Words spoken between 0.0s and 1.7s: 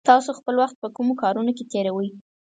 تاسې خپل وخت په کومو کارونو کې